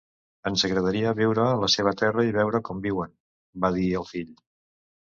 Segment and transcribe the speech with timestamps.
[0.49, 3.17] "Ens agradaria veure la seva terra i veure com viuen",
[3.67, 4.35] va dir el fill.